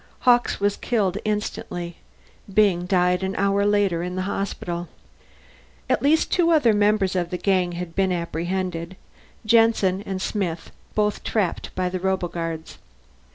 [0.21, 1.97] Hawkes was killed instantly;
[2.51, 4.89] Byng died an hour later in the hospital.
[5.87, 8.95] At least two other members of the gang had been apprehended
[9.45, 12.79] Jensen and Smith, both trapped by the roboguards.